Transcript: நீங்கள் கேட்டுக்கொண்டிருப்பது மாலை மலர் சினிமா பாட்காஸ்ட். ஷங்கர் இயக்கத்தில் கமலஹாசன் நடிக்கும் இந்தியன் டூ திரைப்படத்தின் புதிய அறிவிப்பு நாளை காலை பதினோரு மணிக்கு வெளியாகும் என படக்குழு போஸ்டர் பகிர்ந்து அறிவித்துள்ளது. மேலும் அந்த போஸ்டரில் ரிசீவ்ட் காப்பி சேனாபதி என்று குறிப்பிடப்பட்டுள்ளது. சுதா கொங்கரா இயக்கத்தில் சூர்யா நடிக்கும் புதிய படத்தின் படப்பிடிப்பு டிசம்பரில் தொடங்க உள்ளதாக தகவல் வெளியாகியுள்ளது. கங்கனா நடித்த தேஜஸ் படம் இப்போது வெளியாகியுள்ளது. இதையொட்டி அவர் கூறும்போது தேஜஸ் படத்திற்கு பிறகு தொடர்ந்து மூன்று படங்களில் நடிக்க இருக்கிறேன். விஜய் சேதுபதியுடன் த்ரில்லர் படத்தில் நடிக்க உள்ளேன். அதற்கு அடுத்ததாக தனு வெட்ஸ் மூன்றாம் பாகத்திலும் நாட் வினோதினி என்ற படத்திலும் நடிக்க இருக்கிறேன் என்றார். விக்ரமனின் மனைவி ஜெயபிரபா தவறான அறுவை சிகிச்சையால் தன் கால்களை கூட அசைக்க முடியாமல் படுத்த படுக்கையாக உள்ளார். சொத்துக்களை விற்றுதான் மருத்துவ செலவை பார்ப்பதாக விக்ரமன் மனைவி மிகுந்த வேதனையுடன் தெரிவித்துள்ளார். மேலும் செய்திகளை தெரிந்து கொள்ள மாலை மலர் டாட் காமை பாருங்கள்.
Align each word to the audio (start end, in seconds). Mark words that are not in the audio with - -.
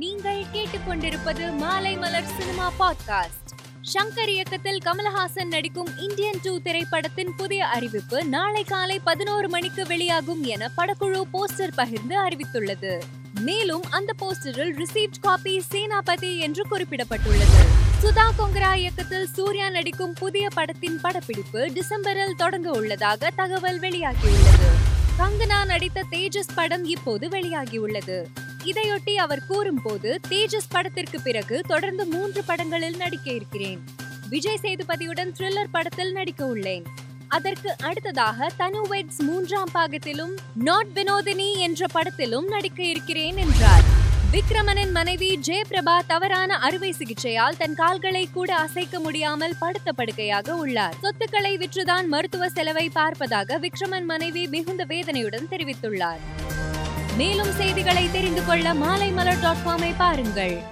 நீங்கள் 0.00 0.44
கேட்டுக்கொண்டிருப்பது 0.52 1.56
மாலை 1.56 1.96
மலர் 1.96 2.26
சினிமா 2.38 2.72
பாட்காஸ்ட். 2.78 3.50
ஷங்கர் 3.94 4.28
இயக்கத்தில் 4.28 4.80
கமலஹாசன் 4.84 5.44
நடிக்கும் 5.44 5.88
இந்தியன் 5.98 6.40
டூ 6.42 6.60
திரைப்படத்தின் 6.60 7.32
புதிய 7.36 7.66
அறிவிப்பு 7.66 8.24
நாளை 8.24 8.64
காலை 8.64 8.98
பதினோரு 8.98 9.48
மணிக்கு 9.48 9.86
வெளியாகும் 9.86 10.44
என 10.44 10.70
படக்குழு 10.76 11.22
போஸ்டர் 11.32 11.70
பகிர்ந்து 11.74 12.28
அறிவித்துள்ளது. 12.28 13.00
மேலும் 13.40 13.82
அந்த 13.90 14.12
போஸ்டரில் 14.20 14.82
ரிசீவ்ட் 14.82 15.20
காப்பி 15.20 15.62
சேனாபதி 15.70 16.38
என்று 16.38 16.64
குறிப்பிடப்பட்டுள்ளது. 16.70 17.60
சுதா 18.02 18.30
கொங்கரா 18.38 18.74
இயக்கத்தில் 18.74 19.26
சூர்யா 19.26 19.68
நடிக்கும் 19.68 20.12
புதிய 20.12 20.48
படத்தின் 20.48 21.00
படப்பிடிப்பு 21.00 21.70
டிசம்பரில் 21.74 22.36
தொடங்க 22.36 22.70
உள்ளதாக 22.70 23.30
தகவல் 23.36 23.80
வெளியாகியுள்ளது. 23.80 24.70
கங்கனா 25.18 25.66
நடித்த 25.66 26.04
தேஜஸ் 26.10 26.54
படம் 26.54 26.84
இப்போது 26.84 27.28
வெளியாகியுள்ளது. 27.28 28.24
இதையொட்டி 28.64 29.14
அவர் 29.14 29.46
கூறும்போது 29.48 30.20
தேஜஸ் 30.28 30.70
படத்திற்கு 30.70 31.20
பிறகு 31.20 31.60
தொடர்ந்து 31.66 32.06
மூன்று 32.06 32.44
படங்களில் 32.44 32.96
நடிக்க 32.96 33.30
இருக்கிறேன். 33.30 33.84
விஜய் 34.28 34.58
சேதுபதியுடன் 34.62 35.32
த்ரில்லர் 35.38 35.72
படத்தில் 35.72 36.12
நடிக்க 36.12 36.44
உள்ளேன். 36.44 36.82
அதற்கு 37.28 37.74
அடுத்ததாக 37.78 38.50
தனு 38.58 38.82
வெட்ஸ் 38.90 39.18
மூன்றாம் 39.18 39.68
பாகத்திலும் 39.74 40.36
நாட் 40.54 40.86
வினோதினி 40.94 41.56
என்ற 41.56 41.86
படத்திலும் 41.92 42.46
நடிக்க 42.46 42.82
இருக்கிறேன் 42.82 43.36
என்றார். 43.36 43.82
விக்ரமனின் 44.32 44.90
மனைவி 44.90 45.38
ஜெயபிரபா 45.46 45.98
தவறான 46.06 46.56
அறுவை 46.56 46.94
சிகிச்சையால் 46.98 47.56
தன் 47.56 47.74
கால்களை 47.74 48.28
கூட 48.32 48.54
அசைக்க 48.54 49.00
முடியாமல் 49.00 49.54
படுத்த 49.58 49.92
படுக்கையாக 49.92 50.54
உள்ளார். 50.54 50.94
சொத்துக்களை 51.00 51.56
விற்றுதான் 51.56 52.06
மருத்துவ 52.06 52.48
செலவை 52.48 52.90
பார்ப்பதாக 52.94 53.58
விக்ரமன் 53.58 54.04
மனைவி 54.04 54.46
மிகுந்த 54.46 54.84
வேதனையுடன் 54.84 55.48
தெரிவித்துள்ளார். 55.50 56.18
மேலும் 57.16 57.52
செய்திகளை 57.52 58.10
தெரிந்து 58.10 58.44
கொள்ள 58.44 58.74
மாலை 58.74 59.10
மலர் 59.10 59.40
டாட் 59.40 59.64
காமை 59.64 59.92
பாருங்கள். 59.96 60.62